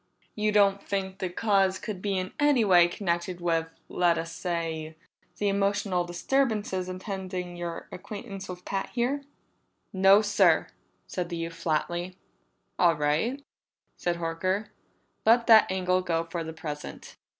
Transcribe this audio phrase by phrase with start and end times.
[0.33, 4.95] "You don't think the cause could be in any way connected with, let us say,
[5.37, 9.21] the emotional disturbances attending your acquaintance with Pat here?"
[9.93, 10.69] "No, sir,"
[11.05, 12.17] said the youth flatly.
[12.79, 13.43] "All right,"
[13.95, 14.69] said Horker.
[15.23, 17.15] "Let that angle go for the present.